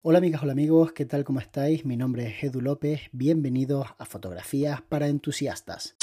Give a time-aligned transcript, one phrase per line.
[0.00, 1.24] Hola amigas, hola amigos, ¿qué tal?
[1.24, 1.84] ¿Cómo estáis?
[1.84, 5.96] Mi nombre es Edu López, bienvenidos a Fotografías para Entusiastas.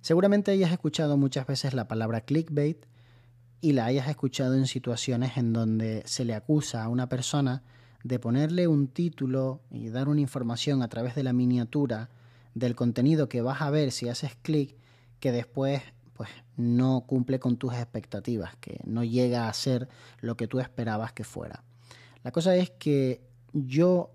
[0.00, 2.84] Seguramente hayas escuchado muchas veces la palabra clickbait
[3.60, 7.62] y la hayas escuchado en situaciones en donde se le acusa a una persona
[8.02, 12.10] de ponerle un título y dar una información a través de la miniatura
[12.58, 14.76] del contenido que vas a ver si haces clic
[15.20, 15.82] que después
[16.14, 19.88] pues no cumple con tus expectativas, que no llega a ser
[20.20, 21.62] lo que tú esperabas que fuera.
[22.24, 23.20] La cosa es que
[23.52, 24.10] yo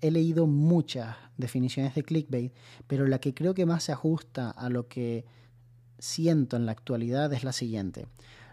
[0.00, 2.52] he leído muchas definiciones de clickbait,
[2.88, 5.24] pero la que creo que más se ajusta a lo que
[6.00, 8.06] siento en la actualidad es la siguiente.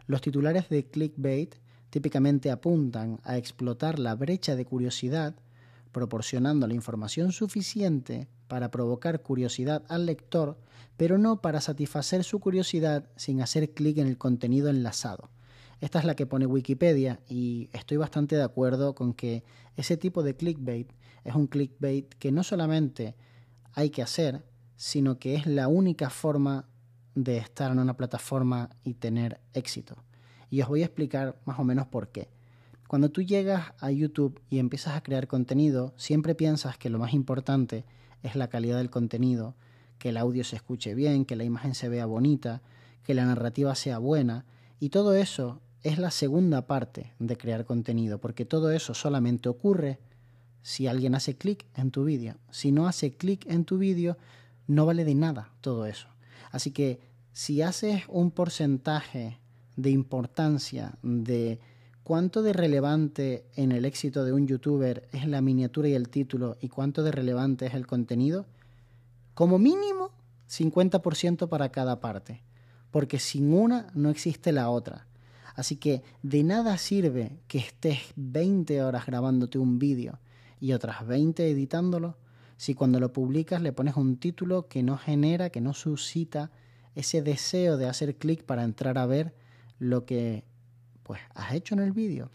[0.05, 1.55] Los titulares de clickbait
[1.89, 5.33] típicamente apuntan a explotar la brecha de curiosidad
[5.91, 10.57] proporcionando la información suficiente para provocar curiosidad al lector,
[10.97, 15.29] pero no para satisfacer su curiosidad sin hacer clic en el contenido enlazado.
[15.79, 19.43] Esta es la que pone Wikipedia y estoy bastante de acuerdo con que
[19.75, 20.91] ese tipo de clickbait
[21.23, 23.15] es un clickbait que no solamente
[23.73, 26.67] hay que hacer, sino que es la única forma
[27.15, 30.03] de estar en una plataforma y tener éxito.
[30.49, 32.29] Y os voy a explicar más o menos por qué.
[32.91, 37.13] Cuando tú llegas a YouTube y empiezas a crear contenido, siempre piensas que lo más
[37.13, 37.85] importante
[38.21, 39.55] es la calidad del contenido,
[39.97, 42.61] que el audio se escuche bien, que la imagen se vea bonita,
[43.03, 44.43] que la narrativa sea buena,
[44.81, 49.97] y todo eso es la segunda parte de crear contenido, porque todo eso solamente ocurre
[50.61, 52.35] si alguien hace clic en tu vídeo.
[52.49, 54.17] Si no hace clic en tu vídeo,
[54.67, 56.09] no vale de nada todo eso.
[56.51, 56.99] Así que
[57.31, 59.39] si haces un porcentaje
[59.77, 61.61] de importancia de
[62.03, 66.57] ¿Cuánto de relevante en el éxito de un youtuber es la miniatura y el título
[66.59, 68.47] y cuánto de relevante es el contenido?
[69.35, 70.09] Como mínimo,
[70.49, 72.41] 50% para cada parte,
[72.89, 75.05] porque sin una no existe la otra.
[75.55, 80.19] Así que de nada sirve que estés 20 horas grabándote un vídeo
[80.59, 82.17] y otras 20 editándolo
[82.57, 86.51] si cuando lo publicas le pones un título que no genera, que no suscita
[86.95, 89.33] ese deseo de hacer clic para entrar a ver
[89.79, 90.43] lo que
[91.11, 92.29] pues has hecho en el vídeo.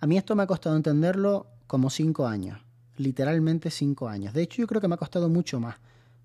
[0.00, 2.58] A mí esto me ha costado entenderlo como cinco años,
[2.96, 4.32] literalmente cinco años.
[4.32, 5.76] De hecho, yo creo que me ha costado mucho más,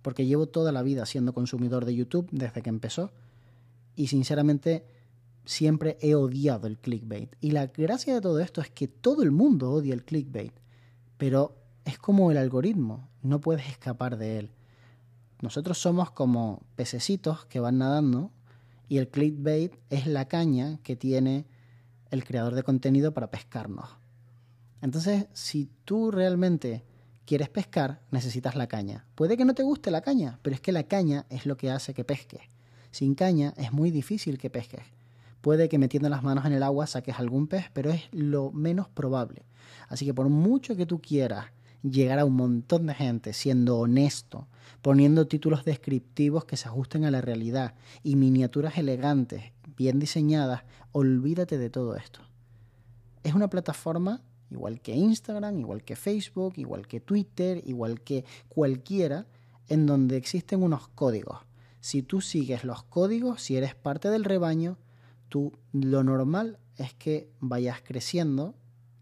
[0.02, 3.12] porque llevo toda la vida siendo consumidor de YouTube desde que empezó
[3.94, 4.86] y sinceramente
[5.44, 7.36] siempre he odiado el clickbait.
[7.42, 10.54] Y la gracia de todo esto es que todo el mundo odia el clickbait,
[11.18, 14.52] pero es como el algoritmo, no puedes escapar de él.
[15.42, 18.32] Nosotros somos como pececitos que van nadando
[18.88, 21.46] y el clickbait es la caña que tiene
[22.12, 23.90] el creador de contenido para pescarnos.
[24.82, 26.84] Entonces, si tú realmente
[27.26, 29.06] quieres pescar, necesitas la caña.
[29.16, 31.72] Puede que no te guste la caña, pero es que la caña es lo que
[31.72, 32.42] hace que pesques.
[32.92, 34.84] Sin caña es muy difícil que pesques.
[35.42, 38.88] Puede que metiendo las manos en el agua saques algún pez, pero es lo menos
[38.90, 39.44] probable.
[39.90, 41.48] Así que por mucho que tú quieras
[41.84, 44.48] llegar a un montón de gente siendo honesto,
[44.82, 51.58] poniendo títulos descriptivos que se ajusten a la realidad y miniaturas elegantes, bien diseñadas, olvídate
[51.58, 52.22] de todo esto.
[53.24, 59.26] Es una plataforma igual que Instagram, igual que Facebook, igual que Twitter, igual que cualquiera,
[59.68, 61.40] en donde existen unos códigos.
[61.80, 64.78] Si tú sigues los códigos, si eres parte del rebaño,
[65.28, 68.56] tú lo normal es que vayas creciendo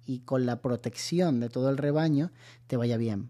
[0.06, 2.32] y con la protección de todo el rebaño
[2.68, 3.30] te vaya bien.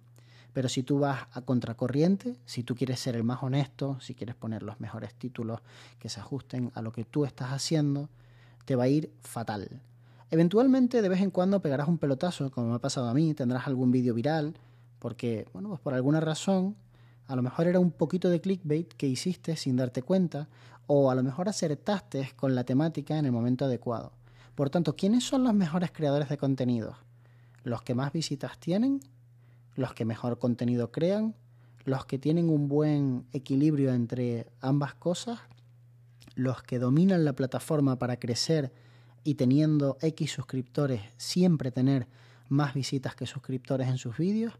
[0.53, 4.35] Pero si tú vas a contracorriente, si tú quieres ser el más honesto, si quieres
[4.35, 5.61] poner los mejores títulos
[5.99, 8.09] que se ajusten a lo que tú estás haciendo,
[8.65, 9.81] te va a ir fatal.
[10.29, 13.67] Eventualmente de vez en cuando pegarás un pelotazo, como me ha pasado a mí, tendrás
[13.67, 14.55] algún vídeo viral,
[14.99, 16.75] porque, bueno, pues por alguna razón,
[17.27, 20.47] a lo mejor era un poquito de clickbait que hiciste sin darte cuenta,
[20.87, 24.11] o a lo mejor acertaste con la temática en el momento adecuado.
[24.61, 26.95] Por tanto, ¿quiénes son los mejores creadores de contenido?
[27.63, 28.99] ¿Los que más visitas tienen?
[29.75, 31.33] ¿Los que mejor contenido crean?
[31.83, 35.39] ¿Los que tienen un buen equilibrio entre ambas cosas?
[36.35, 38.71] ¿Los que dominan la plataforma para crecer
[39.23, 42.05] y teniendo X suscriptores siempre tener
[42.47, 44.53] más visitas que suscriptores en sus vídeos?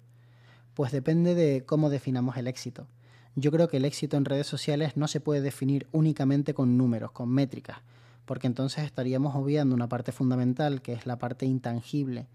[0.74, 2.88] Pues depende de cómo definamos el éxito.
[3.36, 7.12] Yo creo que el éxito en redes sociales no se puede definir únicamente con números,
[7.12, 7.84] con métricas
[8.26, 12.28] porque entonces estaríamos obviando una parte fundamental que es la parte intangible,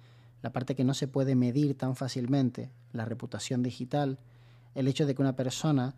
[0.43, 4.19] la parte que no se puede medir tan fácilmente, la reputación digital,
[4.75, 5.95] el hecho de que una persona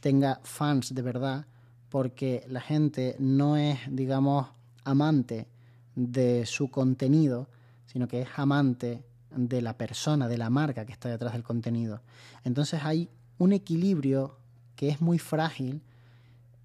[0.00, 1.46] tenga fans de verdad,
[1.88, 4.48] porque la gente no es, digamos,
[4.84, 5.48] amante
[5.94, 7.48] de su contenido,
[7.86, 9.04] sino que es amante
[9.34, 12.02] de la persona, de la marca que está detrás del contenido.
[12.44, 14.38] Entonces hay un equilibrio
[14.76, 15.82] que es muy frágil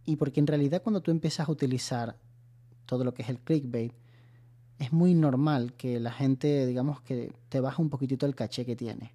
[0.06, 2.18] y porque en realidad cuando tú empiezas a utilizar
[2.86, 3.94] todo lo que es el clickbait,
[4.80, 8.76] es muy normal que la gente, digamos, que te baja un poquitito el caché que
[8.76, 9.14] tiene.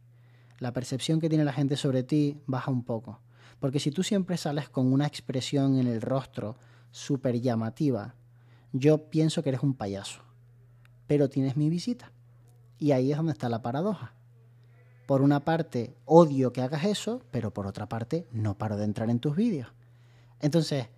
[0.59, 3.21] La percepción que tiene la gente sobre ti baja un poco.
[3.59, 6.57] Porque si tú siempre sales con una expresión en el rostro
[6.91, 8.15] súper llamativa,
[8.73, 10.23] yo pienso que eres un payaso.
[11.07, 12.13] Pero tienes mi visita.
[12.79, 14.15] Y ahí es donde está la paradoja.
[15.07, 19.11] Por una parte, odio que hagas eso, pero por otra parte, no paro de entrar
[19.11, 19.73] en tus vídeos.
[20.41, 20.89] Entonces,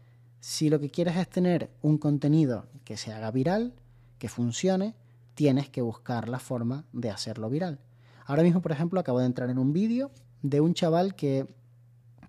[0.43, 3.75] si lo que quieres es tener un contenido que se haga viral,
[4.19, 4.97] que funcione,
[5.35, 7.79] tienes que buscar la forma de hacerlo viral.
[8.27, 10.11] Ahora mismo, por ejemplo, acabo de entrar en un vídeo
[10.43, 11.47] de un chaval que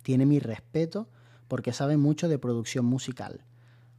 [0.04, 1.10] tiene mi respeto
[1.48, 3.46] porque sabe mucho de producción musical.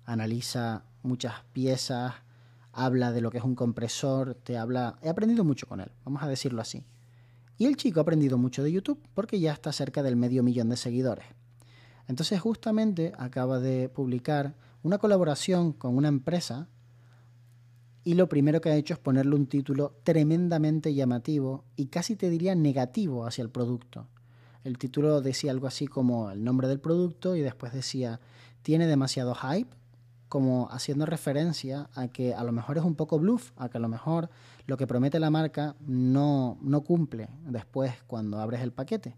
[0.04, 2.14] Analiza muchas piezas,
[2.72, 4.96] habla de lo que es un compresor, te habla...
[5.02, 6.84] He aprendido mucho con él, vamos a decirlo así.
[7.58, 10.68] Y el chico ha aprendido mucho de YouTube porque ya está cerca del medio millón
[10.68, 11.26] de seguidores.
[12.06, 16.68] Entonces justamente acaba de publicar una colaboración con una empresa
[18.04, 22.28] y lo primero que ha hecho es ponerle un título tremendamente llamativo y casi te
[22.28, 24.08] diría negativo hacia el producto.
[24.62, 28.20] El título decía algo así como el nombre del producto y después decía
[28.62, 29.74] tiene demasiado hype,
[30.28, 33.80] como haciendo referencia a que a lo mejor es un poco bluff, a que a
[33.80, 34.30] lo mejor
[34.66, 39.16] lo que promete la marca no, no cumple después cuando abres el paquete.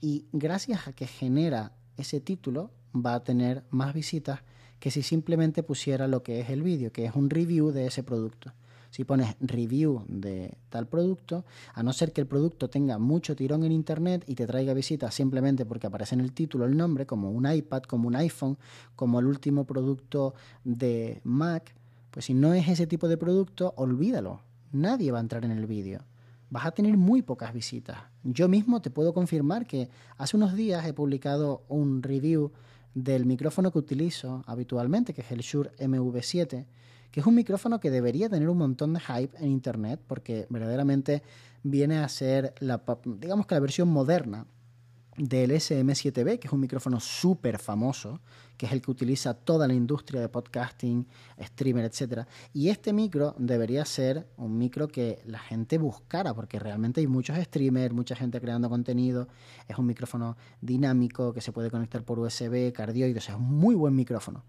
[0.00, 4.40] Y gracias a que genera ese título va a tener más visitas
[4.78, 8.02] que si simplemente pusiera lo que es el vídeo, que es un review de ese
[8.02, 8.52] producto.
[8.90, 11.44] Si pones review de tal producto,
[11.74, 15.14] a no ser que el producto tenga mucho tirón en internet y te traiga visitas
[15.14, 18.58] simplemente porque aparece en el título el nombre, como un iPad, como un iPhone,
[18.96, 21.72] como el último producto de Mac,
[22.10, 24.40] pues si no es ese tipo de producto, olvídalo.
[24.72, 26.00] Nadie va a entrar en el vídeo.
[26.50, 27.98] Vas a tener muy pocas visitas.
[28.24, 29.88] Yo mismo te puedo confirmar que
[30.18, 32.52] hace unos días he publicado un review
[32.94, 36.66] del micrófono que utilizo habitualmente, que es el Shure MV7,
[37.10, 41.22] que es un micrófono que debería tener un montón de hype en Internet porque verdaderamente
[41.62, 44.46] viene a ser, la, digamos que la versión moderna
[45.20, 48.20] del SM7B, que es un micrófono súper famoso,
[48.56, 51.06] que es el que utiliza toda la industria de podcasting,
[51.38, 52.26] streamer, etc.
[52.54, 57.36] Y este micro debería ser un micro que la gente buscara, porque realmente hay muchos
[57.38, 59.28] streamers, mucha gente creando contenido.
[59.68, 63.54] Es un micrófono dinámico que se puede conectar por USB, cardioide, o sea, es un
[63.54, 64.44] muy buen micrófono.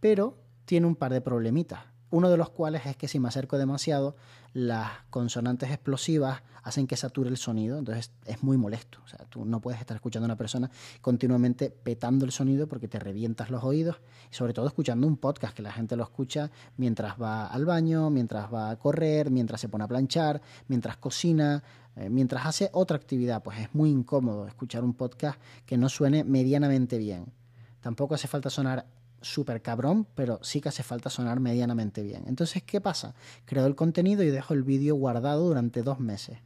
[0.00, 1.89] Pero tiene un par de problemitas.
[2.10, 4.16] Uno de los cuales es que si me acerco demasiado,
[4.52, 8.98] las consonantes explosivas hacen que sature el sonido, entonces es muy molesto.
[9.04, 10.70] O sea, tú no puedes estar escuchando a una persona
[11.00, 13.96] continuamente petando el sonido porque te revientas los oídos,
[14.30, 18.10] y sobre todo escuchando un podcast que la gente lo escucha mientras va al baño,
[18.10, 21.62] mientras va a correr, mientras se pone a planchar, mientras cocina,
[21.96, 23.42] eh, mientras hace otra actividad.
[23.42, 27.32] Pues es muy incómodo escuchar un podcast que no suene medianamente bien.
[27.80, 28.84] Tampoco hace falta sonar
[29.22, 32.24] súper cabrón, pero sí que hace falta sonar medianamente bien.
[32.26, 33.14] Entonces, ¿qué pasa?
[33.44, 36.38] Creo el contenido y dejo el vídeo guardado durante dos meses.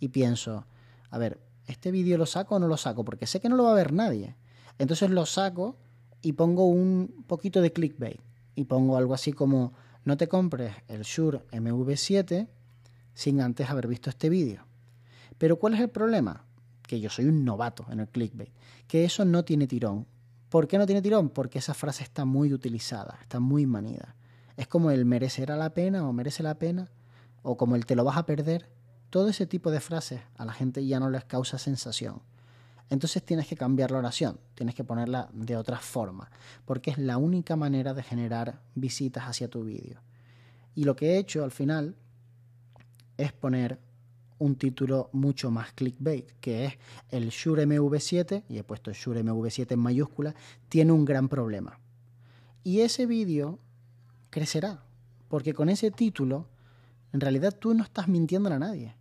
[0.00, 0.66] Y pienso,
[1.10, 3.04] a ver, ¿este vídeo lo saco o no lo saco?
[3.04, 4.36] Porque sé que no lo va a ver nadie.
[4.78, 5.76] Entonces lo saco
[6.22, 8.20] y pongo un poquito de clickbait.
[8.54, 9.72] Y pongo algo así como,
[10.04, 12.48] no te compres el Shure MV7
[13.14, 14.64] sin antes haber visto este vídeo.
[15.38, 16.44] Pero ¿cuál es el problema?
[16.82, 18.52] Que yo soy un novato en el clickbait.
[18.86, 20.06] Que eso no tiene tirón
[20.48, 21.28] ¿Por qué no tiene tirón?
[21.28, 24.14] Porque esa frase está muy utilizada, está muy manida.
[24.56, 26.90] Es como el merecerá la pena o merece la pena,
[27.42, 28.70] o como el te lo vas a perder.
[29.10, 32.22] Todo ese tipo de frases a la gente ya no les causa sensación.
[32.90, 36.30] Entonces tienes que cambiar la oración, tienes que ponerla de otra forma,
[36.64, 40.00] porque es la única manera de generar visitas hacia tu vídeo.
[40.74, 41.96] Y lo que he hecho al final
[43.18, 43.78] es poner
[44.38, 46.78] un título mucho más clickbait, que es
[47.10, 50.34] el Shure MV7, y he puesto Shure MV7 en mayúscula,
[50.68, 51.80] tiene un gran problema.
[52.62, 53.58] Y ese vídeo
[54.30, 54.84] crecerá,
[55.28, 56.48] porque con ese título,
[57.12, 58.94] en realidad tú no estás mintiendo a nadie.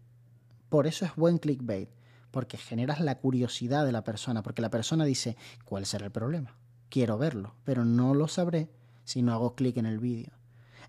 [0.70, 1.90] Por eso es buen clickbait,
[2.32, 6.56] porque generas la curiosidad de la persona, porque la persona dice, ¿cuál será el problema?
[6.90, 8.70] Quiero verlo, pero no lo sabré
[9.04, 10.34] si no hago clic en el vídeo.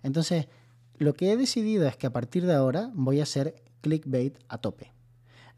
[0.03, 0.47] Entonces,
[0.97, 4.57] lo que he decidido es que a partir de ahora voy a hacer clickbait a
[4.57, 4.93] tope.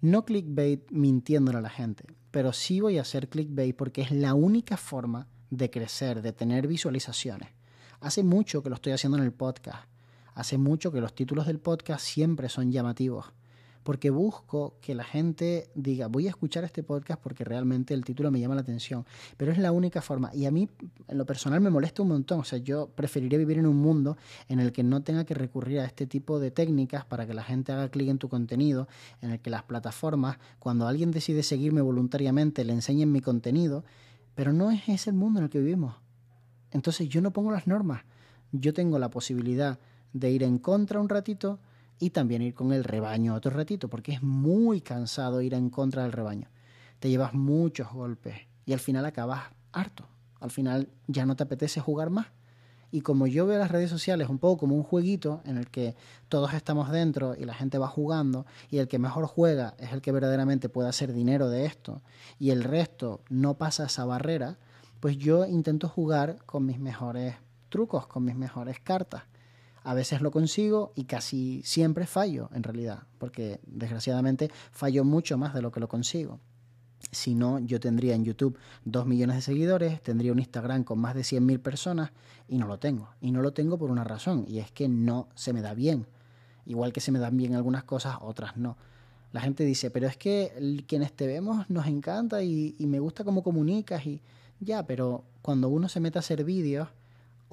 [0.01, 4.33] No clickbait mintiéndole a la gente, pero sí voy a hacer clickbait porque es la
[4.33, 7.49] única forma de crecer, de tener visualizaciones.
[7.99, 9.85] Hace mucho que lo estoy haciendo en el podcast.
[10.33, 13.33] Hace mucho que los títulos del podcast siempre son llamativos.
[13.83, 18.31] Porque busco que la gente diga, voy a escuchar este podcast porque realmente el título
[18.31, 19.05] me llama la atención,
[19.37, 20.31] pero es la única forma.
[20.33, 20.69] Y a mí,
[21.07, 24.17] en lo personal, me molesta un montón, o sea, yo preferiría vivir en un mundo
[24.47, 27.43] en el que no tenga que recurrir a este tipo de técnicas para que la
[27.43, 28.87] gente haga clic en tu contenido,
[29.21, 33.83] en el que las plataformas, cuando alguien decide seguirme voluntariamente, le enseñen mi contenido,
[34.35, 35.95] pero no es ese el mundo en el que vivimos.
[36.71, 38.03] Entonces yo no pongo las normas,
[38.51, 39.79] yo tengo la posibilidad
[40.13, 41.59] de ir en contra un ratito,
[42.01, 46.01] y también ir con el rebaño otro ratito, porque es muy cansado ir en contra
[46.01, 46.47] del rebaño.
[46.99, 50.07] Te llevas muchos golpes y al final acabas harto.
[50.39, 52.25] Al final ya no te apetece jugar más.
[52.91, 55.95] Y como yo veo las redes sociales un poco como un jueguito en el que
[56.27, 60.01] todos estamos dentro y la gente va jugando y el que mejor juega es el
[60.01, 62.01] que verdaderamente puede hacer dinero de esto
[62.39, 64.57] y el resto no pasa esa barrera,
[64.99, 67.35] pues yo intento jugar con mis mejores
[67.69, 69.21] trucos, con mis mejores cartas.
[69.83, 75.53] A veces lo consigo y casi siempre fallo, en realidad, porque desgraciadamente fallo mucho más
[75.53, 76.39] de lo que lo consigo.
[77.11, 81.15] Si no, yo tendría en YouTube 2 millones de seguidores, tendría un Instagram con más
[81.15, 82.11] de 100.000 personas
[82.47, 83.09] y no lo tengo.
[83.21, 86.05] Y no lo tengo por una razón, y es que no se me da bien.
[86.65, 88.77] Igual que se me dan bien algunas cosas, otras no.
[89.31, 93.23] La gente dice, pero es que quienes te vemos nos encanta y, y me gusta
[93.23, 94.21] cómo comunicas y
[94.59, 96.89] ya, pero cuando uno se mete a hacer vídeos,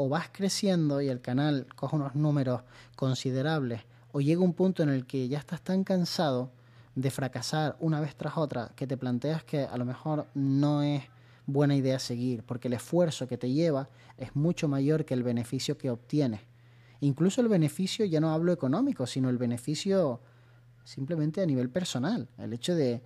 [0.01, 2.63] o vas creciendo y el canal coge unos números
[2.95, 6.53] considerables, o llega un punto en el que ya estás tan cansado
[6.95, 11.03] de fracasar una vez tras otra que te planteas que a lo mejor no es
[11.47, 15.77] buena idea seguir, porque el esfuerzo que te lleva es mucho mayor que el beneficio
[15.77, 16.43] que obtienes.
[17.01, 20.21] Incluso el beneficio, ya no hablo económico, sino el beneficio
[20.85, 23.03] simplemente a nivel personal, el hecho de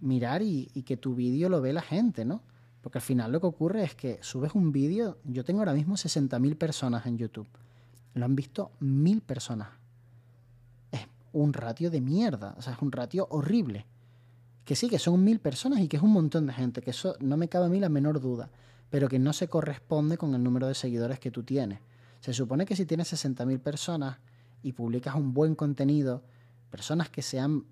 [0.00, 2.42] mirar y, que tu vídeo lo ve la gente, ¿no?
[2.80, 5.96] Porque al final lo que ocurre es que subes un vídeo, yo tengo ahora mismo
[5.96, 7.48] 60.000 personas en YouTube.
[8.14, 9.68] Lo han visto mil personas.
[10.90, 13.86] Es un ratio de mierda, o sea, es un ratio horrible.
[14.64, 17.16] Que sí, que son mil personas y que es un montón de gente, que eso
[17.20, 18.50] no me cabe a mí la menor duda,
[18.88, 21.80] pero que no se corresponde con el número de seguidores que tú tienes.
[22.20, 24.18] Se supone que si tienes 60.000 personas
[24.62, 26.22] y publicas un buen contenido,
[26.70, 27.64] personas que se han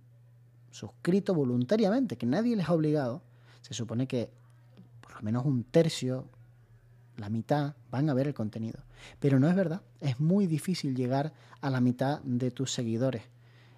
[0.71, 3.23] suscrito voluntariamente, que nadie les ha obligado,
[3.63, 4.31] se supone que
[5.19, 6.27] al menos un tercio,
[7.17, 8.79] la mitad, van a ver el contenido.
[9.19, 13.23] Pero no es verdad, es muy difícil llegar a la mitad de tus seguidores.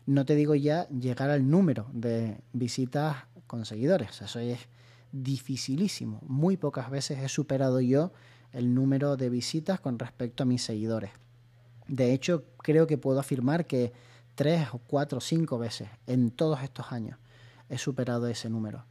[0.04, 3.16] No te digo ya llegar al número de visitas
[3.46, 4.58] con seguidores, eso es
[5.12, 6.20] dificilísimo.
[6.26, 8.12] Muy pocas veces he superado yo
[8.52, 11.10] el número de visitas con respecto a mis seguidores.
[11.88, 13.92] De hecho, creo que puedo afirmar que
[14.34, 17.18] tres o cuatro o cinco veces en todos estos años
[17.70, 18.84] he superado ese número.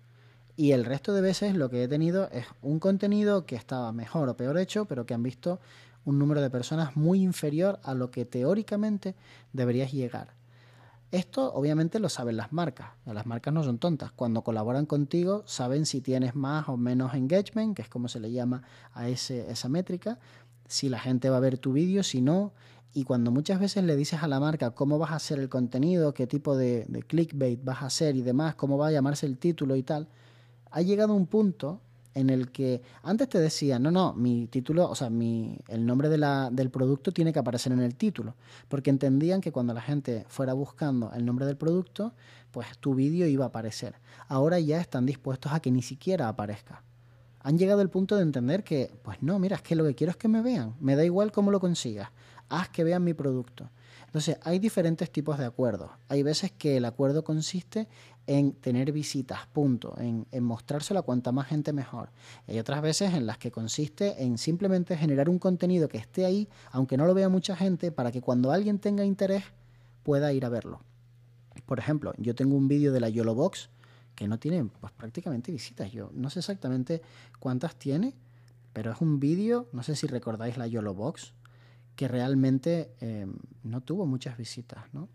[0.60, 4.28] Y el resto de veces lo que he tenido es un contenido que estaba mejor
[4.28, 5.62] o peor hecho, pero que han visto
[6.04, 9.16] un número de personas muy inferior a lo que teóricamente
[9.54, 10.34] deberías llegar.
[11.12, 12.90] Esto obviamente lo saben las marcas.
[13.06, 14.12] Las marcas no son tontas.
[14.12, 18.30] Cuando colaboran contigo saben si tienes más o menos engagement, que es como se le
[18.30, 20.20] llama a ese, esa métrica,
[20.68, 22.52] si la gente va a ver tu vídeo, si no.
[22.94, 26.14] Y cuando muchas veces le dices a la marca cómo vas a hacer el contenido,
[26.14, 29.38] qué tipo de, de clickbait vas a hacer y demás, cómo va a llamarse el
[29.38, 30.10] título y tal,
[30.72, 31.82] ha llegado un punto
[32.14, 36.10] en el que antes te decía, no, no, mi título, o sea, mi, el nombre
[36.10, 38.36] de la, del producto tiene que aparecer en el título,
[38.68, 42.14] porque entendían que cuando la gente fuera buscando el nombre del producto,
[42.52, 43.96] pues tu vídeo iba a aparecer.
[44.28, 46.84] Ahora ya están dispuestos a que ni siquiera aparezca.
[47.42, 50.12] Han llegado al punto de entender que, pues no, mira, es que lo que quiero
[50.12, 52.10] es que me vean, me da igual cómo lo consigas,
[52.50, 53.70] haz que vean mi producto.
[54.08, 55.92] Entonces, hay diferentes tipos de acuerdos.
[56.08, 57.88] Hay veces que el acuerdo consiste
[58.30, 62.12] en tener visitas, punto, en, mostrárselo a cuanta más gente mejor.
[62.48, 66.48] hay otras veces en las que consiste en simplemente generar un contenido que esté ahí,
[66.72, 69.46] aunque no lo vea mucha gente, para que cuando alguien tenga interés
[70.04, 70.80] pueda ir a verlo.
[71.66, 73.70] Por ejemplo, yo tengo un vídeo de la YOLO Box
[74.14, 75.92] que no tiene pues, prácticamente visitas.
[75.92, 77.02] Yo no sé exactamente
[77.40, 78.14] cuántas tiene,
[78.74, 81.34] pero es un vídeo, no sé si recordáis la YOLO Box,
[81.96, 83.26] que realmente eh,
[83.64, 84.84] no tuvo muchas visitas.
[84.94, 85.10] ¿no?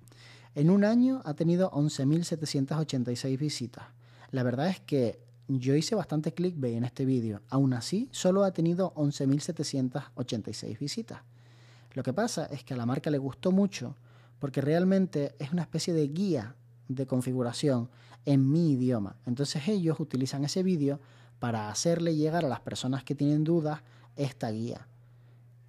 [0.54, 3.87] En un año ha tenido 11.786 visitas.
[4.30, 5.18] La verdad es que
[5.49, 7.42] yo hice bastante clickbait en este vídeo.
[7.49, 11.23] Aún así, solo ha tenido 11.786 visitas.
[11.92, 13.96] Lo que pasa es que a la marca le gustó mucho
[14.38, 16.54] porque realmente es una especie de guía
[16.88, 17.88] de configuración
[18.25, 19.16] en mi idioma.
[19.26, 21.00] Entonces ellos utilizan ese vídeo
[21.40, 23.80] para hacerle llegar a las personas que tienen dudas
[24.16, 24.87] esta guía.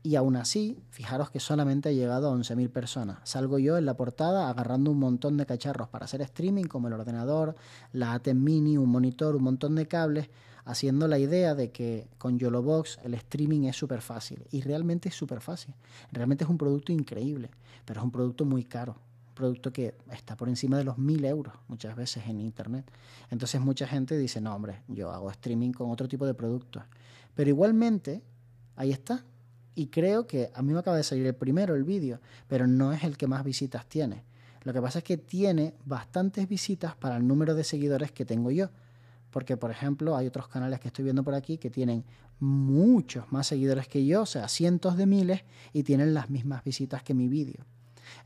[0.06, 3.18] Y aún así, fijaros que solamente ha llegado a 11.000 personas.
[3.24, 6.94] Salgo yo en la portada agarrando un montón de cacharros para hacer streaming, como el
[6.94, 7.56] ordenador,
[7.92, 10.30] la ATEM Mini, un monitor, un montón de cables,
[10.64, 14.46] haciendo la idea de que con YOLOBOX el streaming es súper fácil.
[14.52, 15.74] Y realmente es súper fácil.
[16.12, 17.50] Realmente es un producto increíble,
[17.84, 18.98] pero es un producto muy caro.
[19.34, 22.92] producto que está por encima de los 1000 euros muchas veces en Internet.
[23.32, 26.84] Entonces mucha gente dice, no, hombre, yo hago streaming con otro tipo de productos.
[27.34, 28.22] Pero igualmente,
[28.76, 29.26] ahí está.
[29.76, 32.94] Y creo que a mí me acaba de salir el primero, el vídeo, pero no
[32.94, 34.24] es el que más visitas tiene.
[34.64, 38.50] Lo que pasa es que tiene bastantes visitas para el número de seguidores que tengo
[38.52, 38.70] yo.
[39.30, 42.06] Porque, por ejemplo, hay otros canales que estoy viendo por aquí que tienen
[42.40, 47.04] muchos más seguidores que yo, o sea, cientos de miles, y tienen las mismas visitas
[47.04, 47.66] que mi vídeo.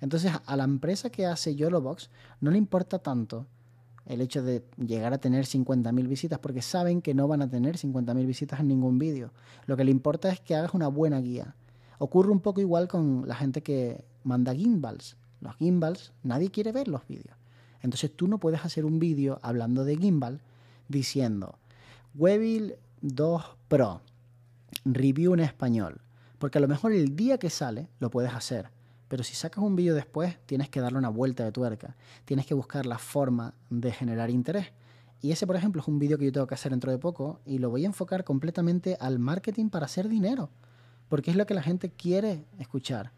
[0.01, 2.09] Entonces, a la empresa que hace YOLOBOX
[2.41, 3.47] no le importa tanto
[4.09, 7.77] el hecho de llegar a tener 50.000 visitas, porque saben que no van a tener
[7.77, 9.31] 50.000 visitas en ningún vídeo.
[9.67, 11.55] Lo que le importa es que hagas una buena guía.
[11.99, 15.15] Ocurre un poco igual con la gente que manda gimbals.
[15.41, 17.37] Los gimbals, nadie quiere ver los vídeos.
[17.81, 20.41] Entonces tú no puedes hacer un vídeo hablando de gimbal
[20.87, 21.59] diciendo
[22.15, 24.01] Webil 2 Pro,
[24.85, 26.01] review en español.
[26.39, 28.71] Porque a lo mejor el día que sale lo puedes hacer
[29.09, 31.97] pero si sacas un vídeo después, tienes que darle una vuelta de tuerca.
[32.25, 34.67] Tienes que buscar la forma de generar interés.
[35.19, 37.41] Y ese, por ejemplo, es un vídeo que yo tengo que hacer dentro de poco
[37.43, 40.51] y lo voy a enfocar completamente al marketing para hacer dinero.
[41.09, 43.11] Porque es lo que la gente quiere escuchar.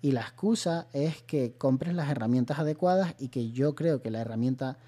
[0.00, 4.22] Y la excusa es que compres las herramientas adecuadas y que yo creo que la
[4.22, 4.78] herramienta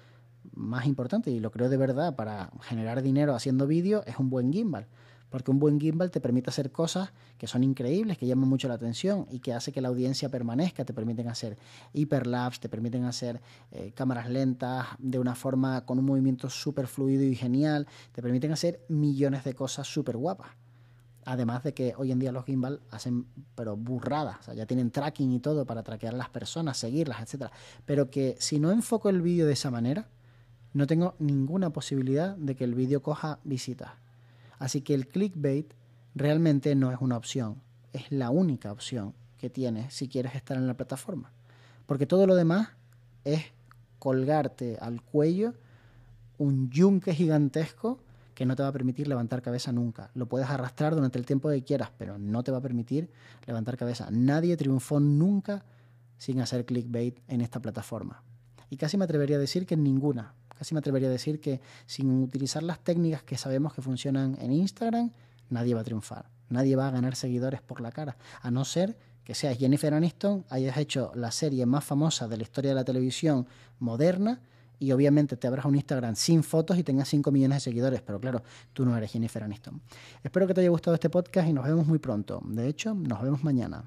[0.53, 4.51] más importante, y lo creo de verdad, para generar dinero haciendo vídeos es un buen
[4.51, 4.87] gimbal
[5.29, 8.75] porque un buen gimbal te permite hacer cosas que son increíbles, que llaman mucho la
[8.75, 10.85] atención y que hace que la audiencia permanezca.
[10.85, 11.57] Te permiten hacer
[11.93, 13.41] hiperlapse, te permiten hacer
[13.71, 18.51] eh, cámaras lentas de una forma con un movimiento súper fluido y genial, te permiten
[18.51, 20.49] hacer millones de cosas súper guapas.
[21.25, 24.91] Además de que hoy en día los gimbal hacen pero burradas, o sea, ya tienen
[24.91, 27.51] tracking y todo para traquear a las personas, seguirlas, etc.
[27.85, 30.07] Pero que si no enfoco el vídeo de esa manera,
[30.71, 33.91] no tengo ninguna posibilidad de que el vídeo coja visitas.
[34.59, 35.73] Así que el clickbait
[36.15, 37.61] realmente no es una opción,
[37.93, 41.31] es la única opción que tienes si quieres estar en la plataforma.
[41.85, 42.69] Porque todo lo demás
[43.23, 43.45] es
[43.99, 45.53] colgarte al cuello
[46.37, 47.99] un yunque gigantesco
[48.35, 50.11] que no te va a permitir levantar cabeza nunca.
[50.13, 53.09] Lo puedes arrastrar durante el tiempo que quieras, pero no te va a permitir
[53.47, 54.09] levantar cabeza.
[54.11, 55.65] Nadie triunfó nunca
[56.17, 58.21] sin hacer clickbait en esta plataforma.
[58.69, 61.61] Y casi me atrevería a decir que en ninguna, Casi me atrevería a decir que
[61.85, 65.11] sin utilizar las técnicas que sabemos que funcionan en Instagram,
[65.49, 66.29] nadie va a triunfar.
[66.49, 68.97] Nadie va a ganar seguidores por la cara, a no ser
[69.27, 72.85] que seas Jennifer Aniston, hayas hecho la serie más famosa de la historia de la
[72.85, 73.45] televisión
[73.79, 74.39] moderna
[74.79, 78.21] y obviamente te abras un Instagram sin fotos y tengas 5 millones de seguidores, pero
[78.21, 79.81] claro, tú no eres Jennifer Aniston.
[80.23, 82.41] Espero que te haya gustado este podcast y nos vemos muy pronto.
[82.45, 83.83] De hecho, nos vemos mañana.